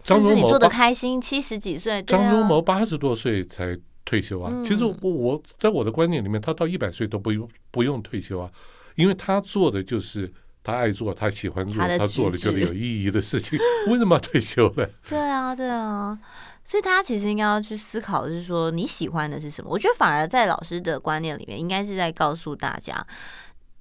[0.00, 3.76] 甚至你做的开心，七十几岁，张忠谋八十多岁才。
[4.12, 8.50] 退休啊，其实我我在我的观念里面，他到一百岁都不用不用退休啊，
[8.94, 10.30] 因为他做的就是
[10.62, 14.86] 他爱做、他喜欢做、他，他做的觉得有意义的事情， 为什么要退休呢？
[15.08, 16.18] 对啊，对啊，
[16.62, 19.70] 所以大家其实应该要去思考，就是说你喜欢的是什么？
[19.70, 23.06] 我觉得反而在老师的观念里面，应该是在告诉大家，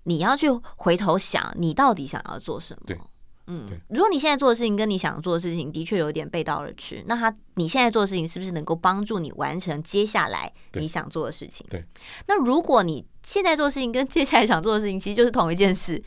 [0.03, 2.95] 你要去回头想，你到底想要做什么。
[3.53, 11.67] 嗯，如果你现在做的事情跟你想做的事情的确有点背道而驰，那他你现在做的事情是不是能够帮助你完成接下来你想做的事情？
[11.69, 11.83] 对，
[12.27, 16.01] 那如果你现在做的事情跟接下来想做的事情其实就是同一件事，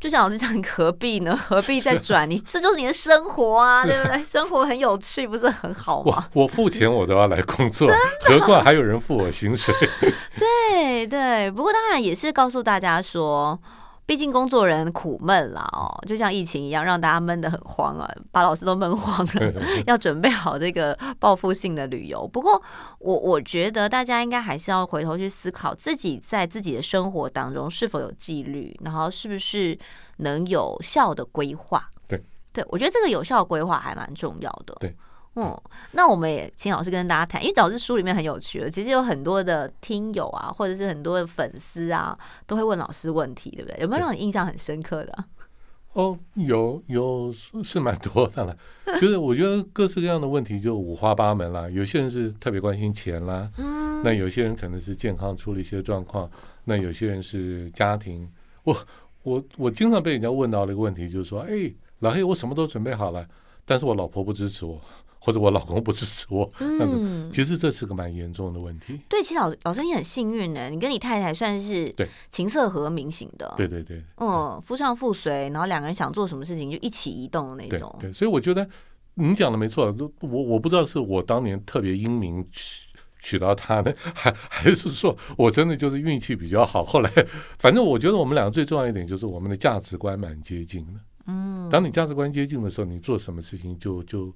[0.00, 1.36] 就像老师讲，你何必呢？
[1.36, 2.28] 何必再转？
[2.28, 4.24] 你这就是你的生活啊，对不对？
[4.24, 6.28] 生活很有趣，不是很好吗？
[6.32, 7.90] 我我付钱我都要来工作，
[8.26, 9.74] 何况还有人付我薪水？
[10.38, 13.60] 对对，不过当然也是告诉大家说。
[14.08, 19.52] 毕竟工作人苦闷啦，哦，就像疫情一样，让大家闷得很慌啊，把老师都闷慌了。
[19.86, 22.26] 要准备好这个报复性的旅游。
[22.26, 22.62] 不过，
[23.00, 29.78] 我我觉得大家应该还是要回头去思考，自己在自己的生活当中是否有纪律，然后是不是
[30.16, 31.86] 能有效的规划。
[32.08, 32.18] 对，
[32.50, 34.74] 对我觉得这个有效的规划还蛮重要的。
[34.80, 34.96] 对。
[35.40, 35.56] 嗯，
[35.92, 43.78] 那我们也请老师跟大家谈，因为老师书里面很有趣的，其实有很多的听友啊，或者是很多的粉丝啊，都会问老师问题，对不对？
[43.80, 45.24] 有没有让你印象很深刻的？
[45.94, 48.56] 哦，有有是蛮多的了，
[49.00, 51.68] 就是我觉得各式各样的问题就五花八门啦。
[51.70, 56.30] 有些人是特别关心钱啦，嗯，那有些人可能是健康出了一些状况，
[56.64, 58.28] 那有些人是家庭。
[58.64, 58.76] 我
[59.22, 63.26] 我我经常被人家问到的一个问题就是说，哎，老黑，我什么都准备好了，
[63.64, 64.80] 但是我老婆不支持我。
[65.28, 68.98] 或者我老公不支持我，嗯，其实这是个蛮严重的问题。
[69.10, 77.94] 对，其实老老师你很幸运呢，你跟你太太算是对琴瑟和鸣型的，对对对，嗯，夫唱妇随，然后两个人想做什么事情就一起移动的那种。
[78.00, 78.66] 对，对，所以我觉得
[79.12, 82.88] 你讲的没错，我我不知道是我当年特别英明娶
[83.20, 86.82] 娶到她呢， 还还是说我真的就是运气比较好。
[86.82, 87.10] 后来，
[87.60, 90.92] 反正我觉得我们两个最重要一点就是我们的价值观蛮接近的。
[91.26, 94.34] 嗯，当你价值观接近的时候，你做什么事情就就，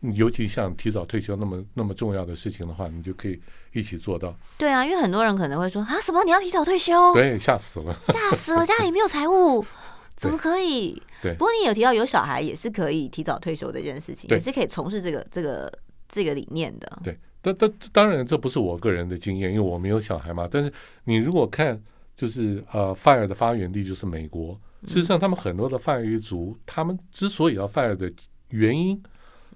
[0.00, 3.40] 尤其像提早退休那么那么重要的事情的话，你就可以
[3.72, 4.34] 一起做到。
[4.56, 7.12] 对啊，因为很多人可能会说啊，什么你要提早退休？
[7.14, 9.64] 对，吓死了，吓死了，家里没有财务，
[10.16, 11.02] 怎么可以？
[11.20, 11.32] 对。
[11.34, 15.72] 不过你有提到有小孩也是可以提早退休这件事情，也是可以从事这个这个
[16.08, 17.00] 这个理念的。
[17.02, 20.48] 对，但但当然这不是我个人的经验，因为我没有小孩嘛。
[20.50, 20.72] 但是
[21.04, 21.80] 你如果看，
[22.16, 24.58] 就是呃，FIRE 的发源地就是美国。
[24.86, 28.12] 事实上，他们很多的 FIRE 族，他们之所以要 FIRE 的
[28.50, 29.00] 原因，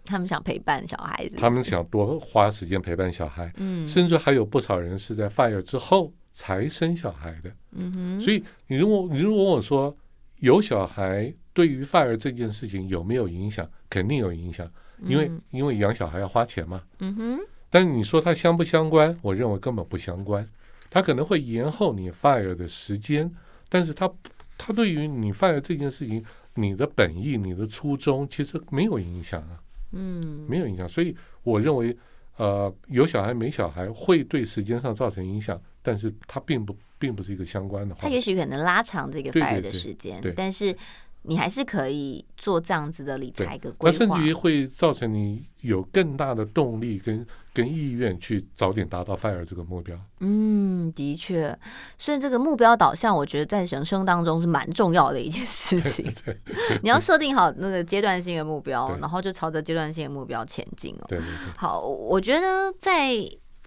[0.04, 3.52] 他们想陪伴小孩子，他们想多花时间陪伴小孩。
[3.56, 7.50] 嗯，甚至还有不少人是在 FIRE 之后才生小孩的。
[7.72, 9.96] 嗯哼，所以你如果你如果问我说
[10.40, 13.68] 有小孩对于 FIRE 这件事情有没有影响？
[13.88, 14.70] 肯定有影响，
[15.04, 16.82] 因为因为养小孩要花钱嘛。
[16.98, 17.38] 嗯哼，
[17.70, 19.16] 但你说它相不相关？
[19.22, 20.48] 我认为根本不相关。
[20.90, 23.32] 它可能会延后你 FIRE 的时间，
[23.68, 24.10] 但是它。
[24.58, 29.58] 它对于你 FIRE 这件事情，你的本意、你的初衷，其实没有影响啊，
[29.92, 30.88] 嗯，没有影响。
[30.88, 31.96] 所以我认为，
[32.36, 38.00] 呃，有小孩没小孩会对时间上造成影响，但是它并不并不是一个相关的话。
[38.02, 40.76] 它也许可能拉长这个 FIRE 的时间，对对对，但是。
[41.22, 49.96] 你还是可以做这样子的理财跟规划，那甚至于会造成你有更大的动力跟跟意愿去早点达到 FIRE 这个目标。
[50.20, 51.56] 嗯，的确，
[51.96, 56.04] 所以这个目标导向，我觉得在人生当中是蛮重要的一件事情。
[56.24, 61.04] 对对对，你要设定好那个阶段性的目标，然后就朝着阶段性的目标前进哦。
[61.08, 61.52] 对对对。
[61.56, 63.16] 好，我觉得在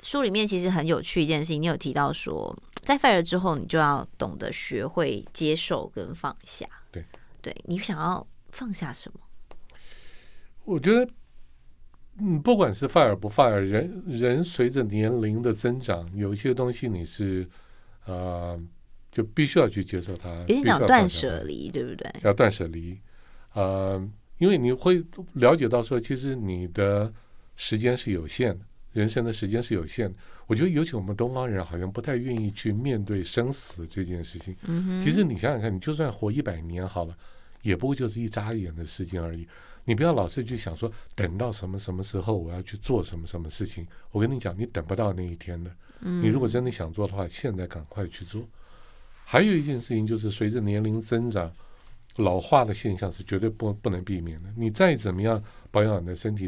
[0.02, 6.66] 书里面其实很有趣一件事情，你有提到说，在 FIRE 之后，你就要懂得学会接受跟放下。
[6.92, 7.06] 对。
[7.46, 9.20] 对，你想要放下什么？
[10.64, 11.08] 我觉得，
[12.18, 17.48] 嗯，不管是 FIRE 不 FIRE，人人随着年龄的增长，有一些东西你是
[18.06, 18.10] 啊、
[18.58, 18.64] 呃，
[19.12, 20.28] 就必须要去接受它。
[20.40, 22.12] 有点讲断舍离，对不对？
[22.24, 23.00] 要断舍离，
[23.54, 24.04] 呃，
[24.40, 27.14] 因为你会了解到说，其实你的
[27.56, 30.18] 时间是有限的，人生的时间是有限的。
[30.48, 34.56] 我觉得，尤其我们东方人好像不太愿意去面对生死这件事情。
[35.00, 37.16] 其实你想想看，你就算活一百年好了。
[37.66, 39.48] 也不过就是一眨眼的事情而已，
[39.84, 43.88] 你不要老是去想说等到什么什么时候我要去做什么什么事情。
[44.12, 45.72] 我跟你讲，你等不到那一天的。
[46.00, 48.48] 你如果真的想做的话，现在赶快去做。
[49.24, 51.52] 还有一件事情就是，随着年龄增长，
[52.18, 54.50] 老化的现象是绝对不不能避免的。
[54.56, 56.48] 你再怎么样保养你的身体，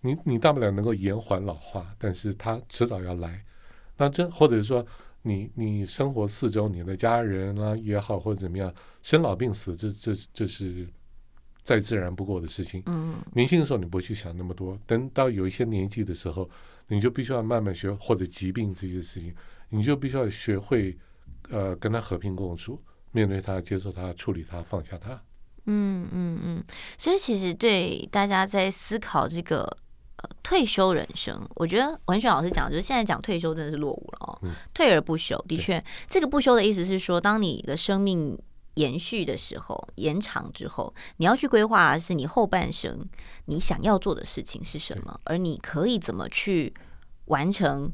[0.00, 3.44] 你你大不了能够延缓老化，但是它迟早要来。
[3.98, 4.84] 那这或者说。
[5.26, 10.86] 你你生活四周，你的家人啊也好，或者怎么样，生老病死，这这这是
[11.62, 12.82] 再自然不过的事情。
[12.84, 16.46] 嗯，年轻的时候你不会去想那么多，等到有一些年纪的时候，
[16.88, 19.34] 你就必须要慢慢学，或者疾病这些事情，
[19.70, 20.94] 你就必须要学会
[21.48, 22.78] 呃跟他和平共处，
[23.10, 25.12] 面对他，接受他，处理他，放下他。
[25.64, 26.64] 嗯嗯嗯，
[26.98, 29.78] 所以其实对大家在思考这个。
[30.42, 34.38] 退休人生，我觉得文选老师讲，就是现在讲退休真的是落伍了哦。
[34.42, 38.38] 嗯、退而不休，的确，这个不休的意思是说，当你的生命
[38.74, 43.08] 延续的时候，延长之后，你要去规划的是你后半生
[43.46, 46.72] 你想要做的事情是什么，而你可以怎么去
[47.26, 47.92] 完成，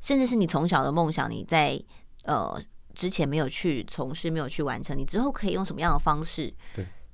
[0.00, 1.80] 甚至是你从小的梦想，你在
[2.24, 2.60] 呃
[2.94, 6.52] 之前没有去从事，没有去完成，你之后可以用什么样的方式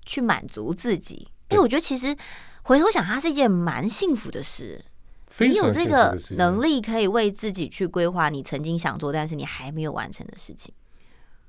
[0.05, 1.29] 去满足自己？
[1.51, 2.17] 因为我觉得其实。
[2.71, 4.81] 回头想，它是一件蛮幸福的事。
[5.41, 10.73] 你有这个能力，可以为自己去规划你曾经想做但是你还没有完成的事情。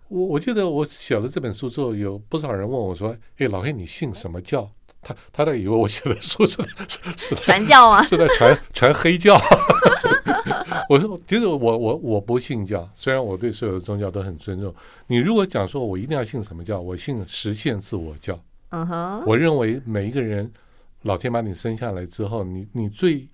[0.07, 4.67] 我我记得我写了这本书之后，有不少人问我说：“哎，老黑，你信什么教？”
[4.99, 6.57] 他他都以为我写的书是
[7.15, 9.39] 是传教啊，是在传传黑教。
[10.89, 14.73] 我说，其实我我我不信教，虽然我对所有的宗教都很尊重。
[15.05, 18.43] 你如果讲说我一定要信什么教，我信实现自我教。
[18.69, 20.51] 嗯哼，我认为每一个人。
[21.03, 23.27] 老天把你生下来之后，你你最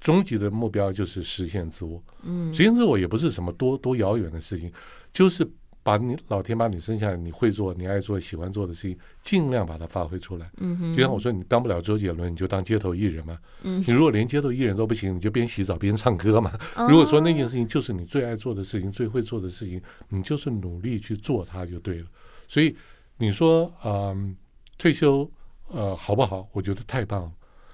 [0.00, 2.02] 终极的目标就是实现自我。
[2.22, 4.70] 嗯，实现自我也不是什么多多遥远的事情，
[5.12, 5.48] 就是
[5.82, 10.50] 把你老天把你生下来，你会做、你爱做、喜欢做的事情，尽量把它发挥出来。
[10.58, 13.38] 嗯哼，就像我说，你当不了周杰伦，你就当街头艺人嘛。
[13.62, 16.52] 嗯，你如果连街头艺人都不行，你就边洗澡边唱歌嘛。
[16.88, 22.06] 如果说那件事情就是你最爱做的事情、最会做的事情，你就是努力去做它就对了。
[22.48, 22.76] 所以
[23.18, 24.36] 你说，嗯，
[24.76, 25.30] 退休。
[25.68, 26.48] 呃，好不好？
[26.52, 27.32] 我觉得太棒了，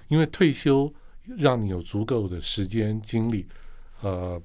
[0.08, 0.92] 因为退休
[1.36, 3.46] 让你有足够的时间精力，
[4.00, 4.40] 呃，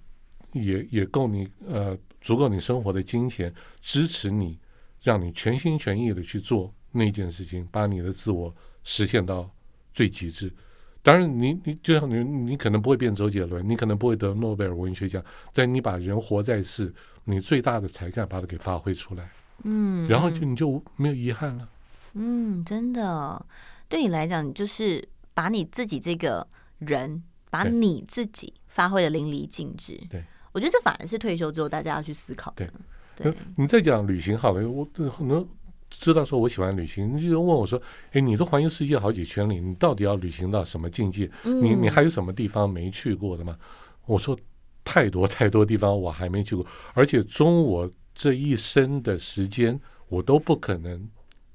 [0.54, 4.60] 也也够你呃足够你生活的金钱支持你，
[5.02, 9.50] 让你全心全意的去做那件事情，把你的自我实现到
[9.92, 10.54] 最极致。
[11.02, 15.24] 当然你，你你就像你，你可能不会变周杰伦，你可能不会得诺贝尔文学奖，
[15.54, 16.94] 但你把人活在世，
[17.24, 19.32] 你最大的才干把它给发挥出来，
[19.64, 21.70] 嗯，然后就你就没有遗憾了。
[22.18, 23.46] 嗯，真的，
[23.88, 26.48] 对你来讲，就是把你自己这个
[26.80, 30.00] 人，把你自己发挥的淋漓尽致。
[30.10, 32.68] 对，我觉得这反而是退休之后大家要去思考的。
[33.16, 35.48] 对，对你在讲旅行好了，我很多
[35.90, 41.30] 知道说我喜欢旅行，你就问我说：“哎，你都环游世界好几圈了，你到底要旅行到什么境界？
[41.46, 43.58] 嗯、你你还有什么地方没去过的吗？”
[44.06, 44.38] 我说
[44.84, 51.10] ：“太多太多地方我还没去过，而且中我这一生的时间，我都不可能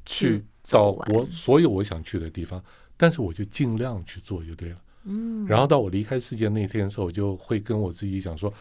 [0.04, 2.62] 去到我所有我想去的地方，
[2.96, 4.76] 但是我就尽量去做就对了。
[5.04, 8.52] 嗯，然后到我离开世界那天的时候，我就会跟我自己讲说，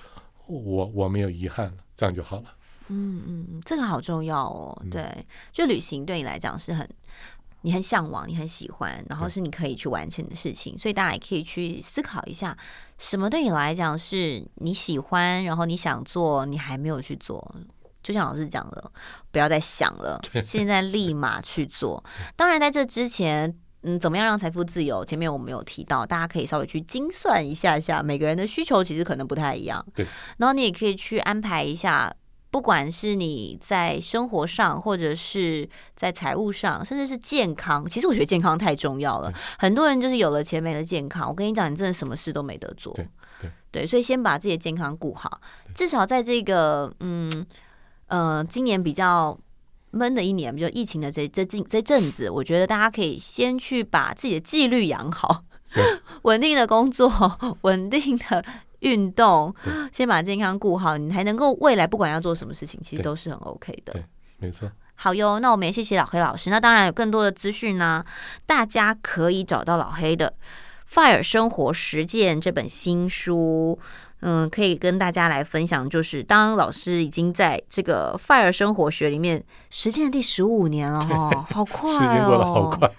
[0.48, 2.46] 我我没有遗憾了，这样就好了。
[2.88, 4.86] 嗯嗯，这个好重要哦。
[4.90, 6.90] 对，就旅行对你来讲是很
[7.62, 12.58] 你很向往，你很喜欢，然后是你可以去完成的事情，所以大家也可以去思考一下，
[12.98, 17.56] 什么对你来讲是你喜欢，然后你想做，你还没有去做。
[18.04, 18.92] 就像老师讲的，
[19.32, 22.04] 不要再想了，现在立马去做。
[22.36, 25.06] 当然，在这之前，嗯，怎么样让财富自由？
[25.06, 29.86] 前面我们有提到，大家可以稍微去精算一下下，每个人的需求其实可能不太一样。
[29.94, 30.06] 对。
[30.38, 32.12] 然后你也可以去安排一下，
[32.50, 37.88] 不管是你在生活上，或者是在财务上，甚至是健康。
[37.88, 39.32] 其实我觉得健康太重要了。
[39.58, 42.94] 很多人就是有了钱没了健康，我跟你讲，你真的什么事都没得做。
[42.94, 43.08] 对
[43.40, 45.40] 对对，所以先把自己的健康顾好，
[45.74, 47.46] 至少在这个嗯。
[48.12, 49.40] 呃，今年比较
[49.92, 55.46] 闷的一年，比如疫情的这这近这阵子，我觉得大家可以先去把自己的纪律养好，
[56.24, 57.10] 稳定的工作，
[57.64, 58.44] 稳定的
[58.80, 59.56] 运动，
[59.94, 63.94] 先把健康顾好，你才能够未来不管要做什么事情，其实都是很 OK 的。
[63.94, 64.06] 对，
[64.40, 64.70] 没错。
[64.96, 66.50] 好哟，那我们也谢谢老黑老师。
[66.50, 68.04] 那当然有更多的资讯呢，
[68.46, 70.34] 大家可以找到老黑的
[70.94, 73.80] 《FIRE 生活实践》这本新书。
[74.22, 82.90] 嗯，可以跟大家来分享，就是当老师已经在这个 FIRE 生活学里面实践第十五年了哦， 好快哦，时间过得好快，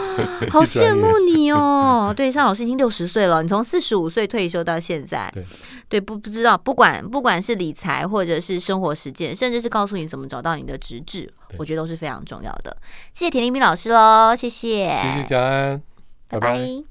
[0.50, 2.12] 好羡慕 你哦。
[2.16, 5.44] 对，像老师已经六十岁了，你从四十五岁退休到现在，对，
[5.88, 12.76] 对，不不知道，不管不管是理财或者是生活实践，甚至是告诉你怎么找到你的职志，我觉得都是非常重要的。
[13.12, 15.82] 谢谢田立斌老师喽，谢谢，谢谢佳安，
[16.28, 16.52] 拜拜。
[16.52, 16.70] 拜拜。